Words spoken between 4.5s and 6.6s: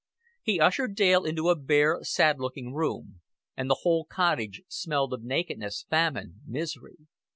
smelled of nakedness, famine,